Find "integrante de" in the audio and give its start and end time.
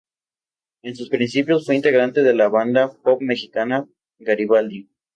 1.75-2.33